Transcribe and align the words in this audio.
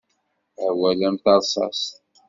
Awal 0.67 0.99
am 1.07 1.15
terṣṣaṣt. 1.23 1.91